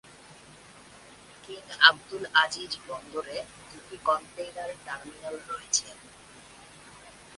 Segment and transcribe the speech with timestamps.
[1.43, 3.37] King Abdul Aziz বন্দরে
[3.69, 5.87] দুটি container terminal রয়েছে।